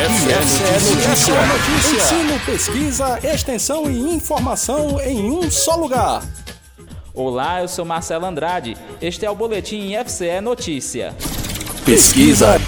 IFCE 0.00 0.94
Notícia. 0.94 1.46
Notícia. 1.46 2.16
Ensino, 2.16 2.40
pesquisa, 2.46 3.18
extensão 3.22 3.90
e 3.90 4.14
informação 4.14 4.98
em 4.98 5.30
um 5.30 5.50
só 5.50 5.76
lugar. 5.76 6.22
Olá, 7.12 7.60
eu 7.60 7.68
sou 7.68 7.84
Marcelo 7.84 8.24
Andrade. 8.24 8.78
Este 9.02 9.26
é 9.26 9.30
o 9.30 9.34
Boletim 9.34 9.94
IFCE 9.94 10.40
Notícia. 10.40 11.14
Pesquisa. 11.84 12.58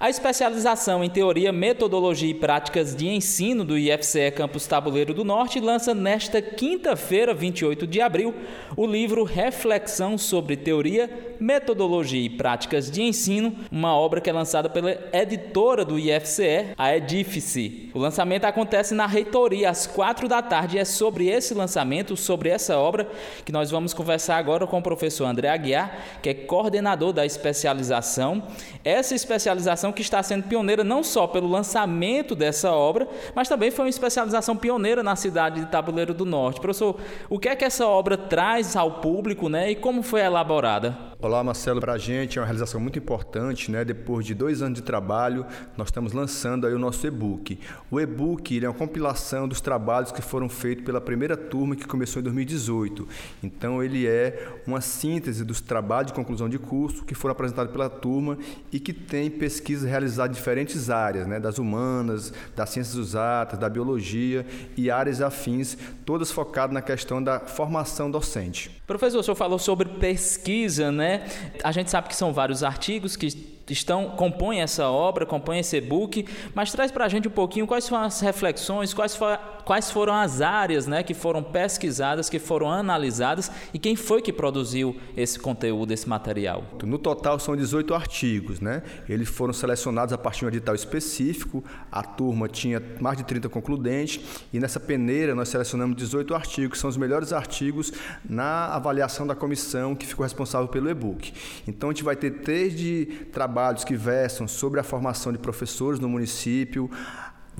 A 0.00 0.08
especialização 0.08 1.04
em 1.04 1.10
Teoria, 1.10 1.52
Metodologia 1.52 2.30
e 2.30 2.32
Práticas 2.32 2.96
de 2.96 3.06
Ensino 3.06 3.66
do 3.66 3.76
IFCE 3.76 4.30
Campus 4.30 4.66
Tabuleiro 4.66 5.12
do 5.12 5.26
Norte 5.26 5.60
lança 5.60 5.94
nesta 5.94 6.40
quinta-feira, 6.40 7.34
28 7.34 7.86
de 7.86 8.00
abril, 8.00 8.34
o 8.74 8.86
livro 8.86 9.24
Reflexão 9.24 10.16
sobre 10.16 10.56
Teoria, 10.56 11.34
Metodologia 11.38 12.22
e 12.22 12.30
Práticas 12.30 12.90
de 12.90 13.02
Ensino, 13.02 13.54
uma 13.70 13.94
obra 13.94 14.22
que 14.22 14.30
é 14.30 14.32
lançada 14.32 14.70
pela 14.70 14.96
editora 15.12 15.84
do 15.84 15.98
IFCE, 15.98 16.72
a 16.78 16.96
Edifice. 16.96 17.90
O 17.92 17.98
lançamento 17.98 18.46
acontece 18.46 18.94
na 18.94 19.04
reitoria 19.04 19.68
às 19.68 19.86
quatro 19.86 20.26
da 20.26 20.40
tarde 20.40 20.78
é 20.78 20.84
sobre 20.86 21.28
esse 21.28 21.52
lançamento, 21.52 22.16
sobre 22.16 22.48
essa 22.48 22.78
obra, 22.78 23.06
que 23.44 23.52
nós 23.52 23.70
vamos 23.70 23.92
conversar 23.92 24.38
agora 24.38 24.66
com 24.66 24.78
o 24.78 24.82
professor 24.82 25.26
André 25.26 25.50
Aguiar, 25.50 25.94
que 26.22 26.30
é 26.30 26.34
coordenador 26.34 27.12
da 27.12 27.26
especialização. 27.26 28.42
Essa 28.82 29.14
especialização 29.14 29.89
que 29.92 30.02
está 30.02 30.22
sendo 30.22 30.44
pioneira 30.44 30.84
não 30.84 31.02
só 31.02 31.26
pelo 31.26 31.48
lançamento 31.48 32.34
dessa 32.34 32.72
obra, 32.72 33.08
mas 33.34 33.48
também 33.48 33.70
foi 33.70 33.84
uma 33.84 33.90
especialização 33.90 34.56
pioneira 34.56 35.02
na 35.02 35.16
cidade 35.16 35.60
de 35.60 35.66
Tabuleiro 35.66 36.14
do 36.14 36.24
Norte. 36.24 36.60
Professor, 36.60 36.96
o 37.28 37.38
que 37.38 37.48
é 37.48 37.56
que 37.56 37.64
essa 37.64 37.86
obra 37.86 38.16
traz 38.16 38.76
ao 38.76 39.00
público 39.00 39.48
né, 39.48 39.70
e 39.70 39.74
como 39.74 40.02
foi 40.02 40.20
elaborada? 40.20 41.09
Olá, 41.22 41.44
Marcelo. 41.44 41.82
Para 41.82 41.92
a 41.92 41.98
gente 41.98 42.38
é 42.38 42.40
uma 42.40 42.46
realização 42.46 42.80
muito 42.80 42.98
importante, 42.98 43.70
né? 43.70 43.84
Depois 43.84 44.24
de 44.24 44.34
dois 44.34 44.62
anos 44.62 44.78
de 44.78 44.82
trabalho, 44.82 45.44
nós 45.76 45.88
estamos 45.88 46.14
lançando 46.14 46.66
aí 46.66 46.72
o 46.72 46.78
nosso 46.78 47.06
e-book. 47.06 47.58
O 47.90 48.00
e-book 48.00 48.64
é 48.64 48.66
uma 48.66 48.74
compilação 48.74 49.46
dos 49.46 49.60
trabalhos 49.60 50.10
que 50.10 50.22
foram 50.22 50.48
feitos 50.48 50.82
pela 50.82 50.98
primeira 50.98 51.36
turma 51.36 51.76
que 51.76 51.86
começou 51.86 52.20
em 52.20 52.22
2018. 52.22 53.06
Então, 53.42 53.84
ele 53.84 54.06
é 54.06 54.48
uma 54.66 54.80
síntese 54.80 55.44
dos 55.44 55.60
trabalhos 55.60 56.06
de 56.06 56.14
conclusão 56.14 56.48
de 56.48 56.58
curso 56.58 57.04
que 57.04 57.14
foram 57.14 57.32
apresentados 57.32 57.70
pela 57.70 57.90
turma 57.90 58.38
e 58.72 58.80
que 58.80 58.94
tem 58.94 59.30
pesquisas 59.30 59.86
realizadas 59.86 60.34
em 60.34 60.40
diferentes 60.40 60.88
áreas, 60.88 61.26
né? 61.26 61.38
Das 61.38 61.58
humanas, 61.58 62.32
das 62.56 62.70
ciências 62.70 62.96
exatas, 62.96 63.58
da 63.58 63.68
biologia 63.68 64.46
e 64.74 64.90
áreas 64.90 65.20
afins, 65.20 65.76
todas 66.06 66.32
focadas 66.32 66.72
na 66.72 66.80
questão 66.80 67.22
da 67.22 67.40
formação 67.40 68.10
docente. 68.10 68.70
Professor, 68.86 69.18
o 69.18 69.22
senhor 69.22 69.36
falou 69.36 69.58
sobre 69.58 69.86
pesquisa, 69.86 70.90
né? 70.90 71.09
Né? 71.10 71.22
A 71.64 71.72
gente 71.72 71.90
sabe 71.90 72.08
que 72.08 72.14
são 72.14 72.32
vários 72.32 72.62
artigos 72.62 73.16
que 73.16 73.26
estão 73.70 74.10
compõem 74.10 74.60
essa 74.60 74.88
obra, 74.88 75.24
compõem 75.24 75.60
esse 75.60 75.76
e-book, 75.76 76.26
mas 76.54 76.72
traz 76.72 76.90
para 76.90 77.04
a 77.04 77.08
gente 77.08 77.28
um 77.28 77.30
pouquinho 77.30 77.66
quais 77.66 77.88
foram 77.88 78.04
as 78.04 78.20
reflexões, 78.20 78.92
quais, 78.92 79.14
for, 79.14 79.38
quais 79.64 79.90
foram 79.90 80.14
as 80.14 80.40
áreas 80.40 80.86
né, 80.86 81.02
que 81.02 81.14
foram 81.14 81.42
pesquisadas, 81.42 82.28
que 82.28 82.38
foram 82.38 82.70
analisadas 82.70 83.50
e 83.72 83.78
quem 83.78 83.96
foi 83.96 84.20
que 84.20 84.32
produziu 84.32 84.96
esse 85.16 85.38
conteúdo, 85.38 85.92
esse 85.92 86.08
material. 86.08 86.64
No 86.82 86.98
total 86.98 87.38
são 87.38 87.56
18 87.56 87.94
artigos, 87.94 88.60
né? 88.60 88.82
Eles 89.08 89.28
foram 89.28 89.52
selecionados 89.52 90.12
a 90.12 90.18
partir 90.18 90.40
de 90.40 90.44
um 90.46 90.48
edital 90.48 90.74
específico, 90.74 91.62
a 91.90 92.02
turma 92.02 92.48
tinha 92.48 92.82
mais 93.00 93.16
de 93.18 93.24
30 93.24 93.48
concludentes 93.48 94.20
e 94.52 94.58
nessa 94.58 94.80
peneira 94.80 95.34
nós 95.34 95.48
selecionamos 95.48 95.96
18 95.96 96.34
artigos, 96.34 96.78
são 96.78 96.90
os 96.90 96.96
melhores 96.96 97.32
artigos 97.32 97.92
na 98.28 98.66
avaliação 98.74 99.26
da 99.26 99.34
comissão 99.34 99.94
que 99.94 100.06
ficou 100.06 100.24
responsável 100.24 100.68
pelo 100.68 100.90
e-book. 100.90 101.32
Então 101.66 101.90
a 101.90 101.92
gente 101.92 102.02
vai 102.02 102.16
ter 102.16 102.30
desde 102.30 103.06
trabalho 103.32 103.59
trabalhos 103.60 103.84
que 103.84 103.94
versam 103.94 104.48
sobre 104.48 104.80
a 104.80 104.82
formação 104.82 105.30
de 105.30 105.38
professores 105.38 106.00
no 106.00 106.08
município, 106.08 106.90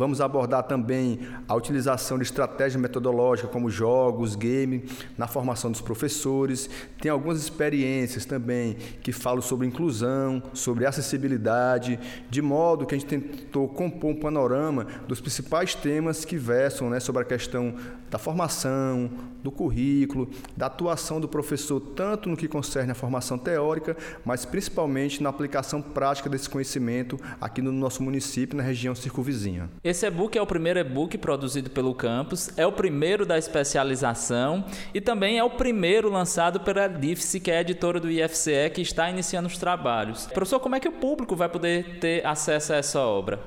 Vamos 0.00 0.22
abordar 0.22 0.62
também 0.62 1.20
a 1.46 1.54
utilização 1.54 2.16
de 2.16 2.24
estratégia 2.24 2.80
metodológica 2.80 3.46
como 3.48 3.68
jogos, 3.68 4.34
game, 4.34 4.82
na 5.18 5.26
formação 5.26 5.70
dos 5.70 5.82
professores. 5.82 6.70
Tem 7.02 7.10
algumas 7.10 7.38
experiências 7.38 8.24
também 8.24 8.78
que 9.02 9.12
falam 9.12 9.42
sobre 9.42 9.66
inclusão, 9.66 10.42
sobre 10.54 10.86
acessibilidade, 10.86 12.00
de 12.30 12.40
modo 12.40 12.86
que 12.86 12.94
a 12.94 12.98
gente 12.98 13.10
tentou 13.10 13.68
compor 13.68 14.12
um 14.12 14.16
panorama 14.18 14.86
dos 15.06 15.20
principais 15.20 15.74
temas 15.74 16.24
que 16.24 16.38
versam 16.38 16.88
né, 16.88 16.98
sobre 16.98 17.20
a 17.20 17.24
questão 17.26 17.74
da 18.10 18.18
formação, 18.18 19.10
do 19.42 19.50
currículo, 19.50 20.28
da 20.56 20.66
atuação 20.66 21.20
do 21.20 21.28
professor, 21.28 21.78
tanto 21.78 22.28
no 22.28 22.36
que 22.36 22.48
concerne 22.48 22.90
a 22.90 22.94
formação 22.94 23.38
teórica, 23.38 23.96
mas 24.24 24.44
principalmente 24.44 25.22
na 25.22 25.28
aplicação 25.28 25.80
prática 25.80 26.28
desse 26.28 26.48
conhecimento 26.48 27.18
aqui 27.40 27.62
no 27.62 27.70
nosso 27.70 28.02
município, 28.02 28.56
na 28.56 28.62
região 28.62 28.94
circunvizinha. 28.94 29.70
Esse 29.90 30.06
e-book 30.06 30.38
é 30.38 30.40
o 30.40 30.46
primeiro 30.46 30.78
e-book 30.78 31.18
produzido 31.18 31.68
pelo 31.68 31.92
campus, 31.92 32.48
é 32.56 32.64
o 32.64 32.70
primeiro 32.70 33.26
da 33.26 33.36
especialização 33.36 34.64
e 34.94 35.00
também 35.00 35.36
é 35.36 35.42
o 35.42 35.50
primeiro 35.50 36.08
lançado 36.08 36.60
pela 36.60 36.86
DIFSE, 36.86 37.40
que 37.40 37.50
é 37.50 37.56
a 37.56 37.60
editora 37.62 37.98
do 37.98 38.08
IFCE, 38.08 38.70
que 38.72 38.82
está 38.82 39.10
iniciando 39.10 39.48
os 39.48 39.58
trabalhos. 39.58 40.28
Professor, 40.28 40.60
como 40.60 40.76
é 40.76 40.80
que 40.80 40.86
o 40.86 40.92
público 40.92 41.34
vai 41.34 41.48
poder 41.48 41.98
ter 41.98 42.24
acesso 42.24 42.72
a 42.72 42.76
essa 42.76 43.00
obra? 43.00 43.40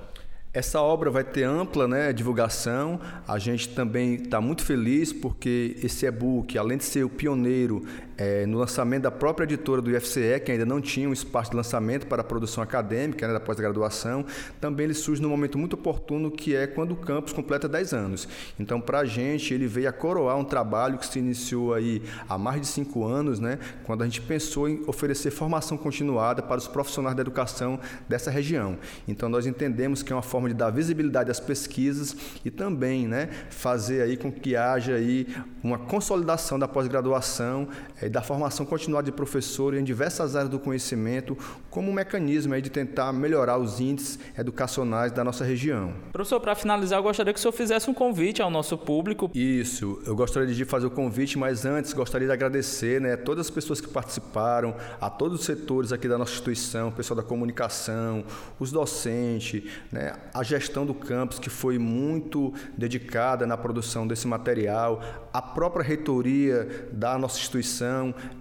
Essa 0.53 0.81
obra 0.81 1.09
vai 1.09 1.23
ter 1.23 1.45
ampla 1.45 1.87
né, 1.87 2.11
divulgação. 2.11 2.99
A 3.25 3.39
gente 3.39 3.69
também 3.69 4.15
está 4.15 4.41
muito 4.41 4.65
feliz 4.65 5.13
porque 5.13 5.77
esse 5.81 6.05
e-book, 6.05 6.57
além 6.57 6.77
de 6.77 6.83
ser 6.83 7.05
o 7.05 7.09
pioneiro 7.09 7.85
é, 8.18 8.46
no 8.46 8.57
lançamento 8.57 9.03
da 9.03 9.12
própria 9.12 9.46
editora 9.46 9.81
do 9.81 9.96
IFCE, 9.96 10.40
que 10.44 10.51
ainda 10.51 10.66
não 10.66 10.79
tinha 10.81 11.09
um 11.09 11.13
espaço 11.13 11.51
de 11.51 11.57
lançamento 11.57 12.07
para 12.07 12.22
a 12.22 12.24
produção 12.24 12.63
acadêmica 12.63 13.28
né, 13.28 13.34
da 13.34 13.40
pós-graduação, 13.40 14.25
também 14.59 14.85
ele 14.85 14.94
surge 14.94 15.22
num 15.22 15.29
momento 15.29 15.57
muito 15.57 15.74
oportuno 15.74 16.29
que 16.29 16.56
é 16.56 16.68
quando 16.68 16.91
o 16.91 16.96
campus 16.96 17.34
completa 17.34 17.68
10 17.68 17.94
anos. 17.94 18.28
Então, 18.59 18.79
para 18.79 19.00
a 19.00 19.06
gente, 19.06 19.53
ele 19.53 19.68
veio 19.68 19.90
a 19.90 19.91
coroar 19.91 20.38
um 20.38 20.44
trabalho 20.44 20.97
que 20.97 21.06
se 21.06 21.19
iniciou 21.19 21.74
aí 21.74 22.01
há 22.28 22.38
mais 22.38 22.62
de 22.62 22.68
5 22.68 23.06
anos, 23.06 23.40
né, 23.40 23.59
quando 23.84 24.01
a 24.01 24.06
gente 24.06 24.22
pensou 24.22 24.69
em 24.69 24.84
oferecer 24.88 25.31
formação 25.31 25.78
continuada 25.78 26.41
para 26.41 26.57
os 26.57 26.68
profissionais 26.68 27.16
da 27.16 27.22
educação 27.22 27.80
dessa 28.07 28.30
região. 28.30 28.78
Então, 29.07 29.30
nós 29.30 29.45
entendemos 29.45 30.03
que 30.03 30.12
é 30.12 30.16
uma 30.16 30.22
forma 30.22 30.47
de 30.50 30.56
dar 30.56 30.69
visibilidade 30.69 31.31
às 31.31 31.40
pesquisas 31.40 32.16
e 32.44 32.51
também 32.51 33.07
né, 33.07 33.30
fazer 33.50 34.01
aí 34.01 34.18
com 34.18 34.31
que 34.31 34.56
haja 34.56 34.95
aí 34.95 35.28
uma 35.63 35.78
consolidação 35.78 36.59
da 36.59 36.68
pós-graduação 36.68 37.68
da 38.09 38.21
formação 38.21 38.65
continuada 38.65 39.05
de 39.05 39.11
professor 39.11 39.73
em 39.73 39.83
diversas 39.83 40.35
áreas 40.35 40.49
do 40.49 40.59
conhecimento 40.59 41.37
como 41.69 41.89
um 41.89 41.93
mecanismo 41.93 42.53
de 42.61 42.69
tentar 42.69 43.11
melhorar 43.13 43.57
os 43.57 43.79
índices 43.79 44.19
educacionais 44.37 45.11
da 45.11 45.23
nossa 45.23 45.43
região. 45.43 45.93
Professor, 46.11 46.39
para 46.39 46.55
finalizar, 46.55 46.99
eu 46.99 47.03
gostaria 47.03 47.33
que 47.33 47.39
o 47.39 47.41
senhor 47.41 47.51
fizesse 47.51 47.89
um 47.89 47.93
convite 47.93 48.41
ao 48.41 48.49
nosso 48.49 48.77
público. 48.77 49.31
Isso, 49.33 50.01
eu 50.05 50.15
gostaria 50.15 50.53
de 50.53 50.65
fazer 50.65 50.87
o 50.87 50.91
convite, 50.91 51.37
mas 51.37 51.65
antes 51.65 51.93
gostaria 51.93 52.27
de 52.27 52.33
agradecer 52.33 53.01
né, 53.01 53.13
a 53.13 53.17
todas 53.17 53.47
as 53.47 53.51
pessoas 53.51 53.81
que 53.81 53.87
participaram, 53.87 54.75
a 54.99 55.09
todos 55.09 55.39
os 55.39 55.45
setores 55.45 55.91
aqui 55.91 56.07
da 56.07 56.17
nossa 56.17 56.31
instituição, 56.31 56.89
o 56.89 56.91
pessoal 56.91 57.17
da 57.17 57.23
comunicação, 57.23 58.23
os 58.59 58.71
docentes, 58.71 59.63
né, 59.91 60.13
a 60.33 60.43
gestão 60.43 60.85
do 60.85 60.93
campus, 60.93 61.39
que 61.39 61.49
foi 61.49 61.77
muito 61.77 62.53
dedicada 62.77 63.45
na 63.45 63.57
produção 63.57 64.07
desse 64.07 64.27
material, 64.27 65.01
a 65.33 65.41
própria 65.41 65.83
reitoria 65.83 66.89
da 66.91 67.17
nossa 67.17 67.37
instituição. 67.37 67.92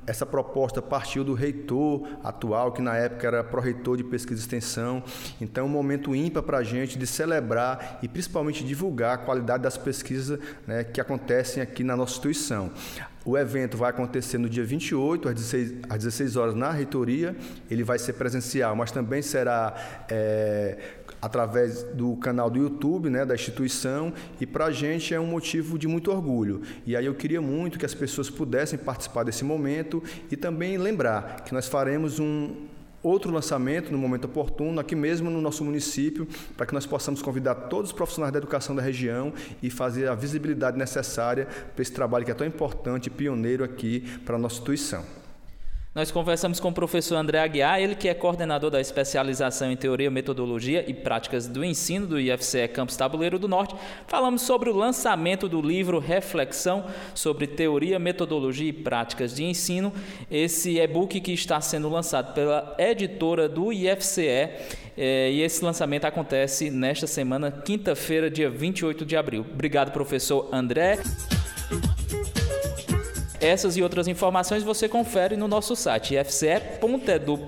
Essa 0.07 0.25
proposta 0.25 0.81
partiu 0.81 1.25
do 1.25 1.35
reitor 1.35 2.09
atual, 2.23 2.73
que 2.73 2.83
na 2.83 2.97
época 2.97 3.27
era 3.27 3.45
pró-reitor 3.45 3.97
de 3.97 4.05
pesquisa 4.05 4.41
e 4.41 4.45
extensão. 4.45 5.03
Então, 5.41 5.65
é 5.65 5.67
um 5.67 5.71
momento 5.71 6.15
ímpar 6.15 6.43
para 6.43 6.59
a 6.59 6.63
gente 6.63 6.99
de 6.99 7.07
celebrar 7.07 7.99
e 8.03 8.09
principalmente 8.09 8.65
divulgar 8.65 9.15
a 9.15 9.19
qualidade 9.19 9.63
das 9.63 9.77
pesquisas 9.77 10.39
né, 10.67 10.85
que 10.85 11.01
acontecem 11.01 11.63
aqui 11.63 11.85
na 11.85 11.97
nossa 11.97 12.13
instituição. 12.13 12.71
O 13.25 13.39
evento 13.39 13.77
vai 13.77 13.91
acontecer 13.91 14.37
no 14.37 14.49
dia 14.49 14.65
28, 14.65 15.29
às 15.29 15.35
16, 15.35 15.75
às 15.89 15.99
16 15.99 16.37
horas, 16.37 16.55
na 16.55 16.71
reitoria. 16.73 17.37
Ele 17.71 17.85
vai 17.85 17.99
ser 17.99 18.15
presencial, 18.15 18.75
mas 18.75 18.91
também 18.91 19.23
será 19.23 19.75
é, 20.09 20.77
através 21.23 21.85
do 21.95 22.17
canal 22.17 22.51
do 22.51 22.59
YouTube 22.59 23.09
né, 23.09 23.25
da 23.25 23.35
instituição. 23.35 24.13
E 24.41 24.45
para 24.45 24.67
a 24.67 24.73
gente 24.73 25.15
é 25.15 25.21
um 25.21 25.27
motivo 25.27 25.79
de 25.79 25.87
muito 25.87 26.11
orgulho. 26.11 26.61
E 26.85 26.97
aí 26.97 27.07
eu 27.07 27.15
queria 27.15 27.41
muito 27.41 27.79
que 27.79 27.87
as 27.87 27.95
pessoas 27.95 28.29
pudessem 28.29 28.79
participar 28.79 29.23
desse 29.23 29.45
momento 29.45 30.03
e 30.31 30.37
também 30.37 30.77
lembrar 30.77 31.45
que 31.45 31.55
nós 31.55 31.69
faremos 31.69 32.19
um, 32.19 32.67
outro 33.03 33.33
lançamento 33.33 33.91
no 33.91 33.99
momento 33.99 34.27
oportuno, 34.27 34.81
aqui 34.81 34.95
mesmo 34.95 35.29
no 35.29 35.41
nosso 35.41 35.65
município, 35.65 36.27
para 36.57 36.67
que 36.67 36.75
nós 36.75 36.87
possamos 36.87 37.21
convidar 37.21 37.55
todos 37.55 37.91
os 37.91 37.97
profissionais 37.97 38.33
da 38.33 38.39
educação 38.39 38.75
da 38.75 38.83
região 38.83 39.33
e 39.63 39.71
fazer 39.71 40.09
a 40.09 40.15
visibilidade 40.15 40.79
necessária 40.79 41.47
para 41.47 41.83
esse 41.83 41.93
trabalho 41.93 42.25
que 42.25 42.31
é 42.31 42.35
tão 42.35 42.47
importante 42.47 43.07
e 43.07 43.11
pioneiro 43.11 43.65
aqui 43.65 44.01
para 44.25 44.37
a 44.37 44.39
nossa 44.39 44.57
instituição. 44.57 45.22
Nós 45.95 46.11
conversamos 46.11 46.59
com 46.59 46.71
o 46.71 46.73
professor 46.73 47.17
André 47.17 47.39
Aguiar, 47.39 47.79
ele 47.79 47.95
que 47.95 48.09
é 48.09 48.15
coordenador 48.15 48.71
da 48.71 48.81
especialização 48.81 49.71
em 49.71 49.77
Teoria, 49.77 50.11
Metodologia 50.11 50.83
e 50.89 50.95
Práticas 50.95 51.47
do 51.47 51.63
Ensino 51.63 52.07
do 52.07 52.19
IFCE 52.19 52.67
Campus 52.69 52.97
Tabuleiro 52.97 53.39
do 53.39 53.47
Norte. 53.47 53.75
Falamos 54.07 54.41
sobre 54.41 54.71
o 54.71 54.75
lançamento 54.75 55.51
do 55.51 55.61
livro 55.61 55.99
Reflexão 55.99 56.87
sobre 57.15 57.47
Teoria, 57.47 57.99
Metodologia 57.99 58.71
e 58.71 58.73
Práticas 58.73 59.35
de 59.35 59.45
Ensino. 59.45 59.93
Esse 60.31 60.79
e-book 60.79 61.21
que 61.21 61.33
está 61.33 61.61
sendo 61.61 61.91
lançado 61.91 62.33
pela 62.33 62.75
editora 62.79 63.47
do 63.47 63.71
IFCE 63.71 64.49
É, 64.97 65.31
e 65.31 65.41
esse 65.41 65.65
lançamento 65.65 66.05
acontece 66.05 66.71
nesta 66.71 67.07
semana, 67.07 67.51
quinta-feira, 67.51 68.31
dia 68.31 68.51
28 68.51 69.07
de 69.07 69.17
abril. 69.17 69.47
Obrigado, 69.53 69.91
professor 69.91 70.49
André. 70.53 70.99
Essas 73.43 73.77
e 73.77 73.83
outras 73.83 74.07
informações 74.07 74.63
você 74.63 74.89
confere 74.89 75.37
no 75.37 75.49
nosso 75.49 75.75
site 75.75 76.15
ifce.edu.br 76.15 77.43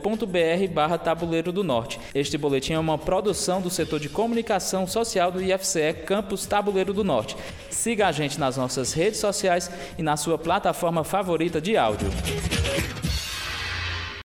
barra 0.73 0.99
Tabuleiro 0.99 1.53
do 1.53 1.63
Norte. 1.63 2.01
Este 2.13 2.37
boletim 2.37 2.73
é 2.73 2.79
uma 2.81 2.99
produção 2.99 3.61
do 3.61 3.71
setor 3.71 4.01
de 4.01 4.09
comunicação 4.09 4.89
social 4.89 5.31
do 5.31 5.41
IFCE 5.41 5.95
Campus 6.05 6.47
Tabuleiro 6.47 6.93
do 6.93 7.05
Norte. 7.05 7.37
Siga 7.71 8.09
a 8.09 8.13
gente 8.13 8.41
nas 8.41 8.57
nossas 8.57 8.93
redes 8.93 9.21
sociais 9.21 9.71
e 9.97 10.03
na 10.03 10.17
sua 10.17 10.37
plataforma 10.37 11.05
favorita 11.05 11.61
de 11.61 11.77
áudio. 11.77 12.09